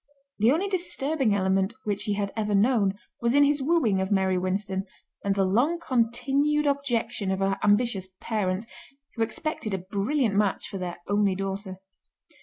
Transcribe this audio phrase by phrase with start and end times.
[0.39, 4.35] The only disturbing element which he had ever known was in his wooing of Mary
[4.35, 4.85] Winston,
[5.23, 8.65] and the long continued objection of her ambitious parents,
[9.13, 11.77] who expected a brilliant match for their only daughter.